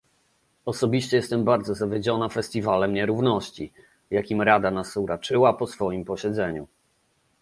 Osobiście 0.65 1.17
jestem 1.17 1.43
bardzo 1.43 1.75
zawiedziona 1.75 2.29
festiwalem 2.29 2.93
nierówności, 2.93 3.73
jakim 4.11 4.41
Rada 4.41 4.71
nas 4.71 4.97
uraczyła 4.97 5.53
po 5.53 5.67
swoim 5.67 6.05
posiedzeniu 6.05 6.67